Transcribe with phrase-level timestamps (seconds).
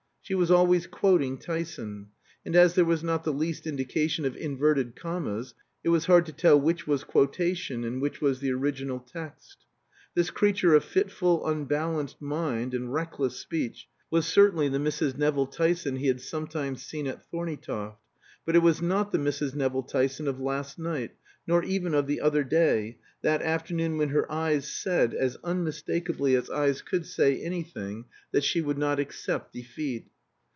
[0.23, 2.07] She was always quoting Tyson;
[2.45, 6.31] and as there was not the least indication of inverted commas, it was hard to
[6.31, 9.65] tell which was quotation and which was the original text.
[10.15, 15.17] This creature of fitful, unbalanced mind and reckless speech was certainly the Mrs.
[15.17, 17.99] Nevill Tyson he had sometimes seen at Thorneytoft;
[18.45, 19.53] but it was not the Mrs.
[19.53, 21.11] Nevill Tyson of last night,
[21.45, 26.49] nor even of the other day, that afternoon when her eyes said, as unmistakably as
[26.49, 30.07] eyes could say anything, that she would not accept defeat.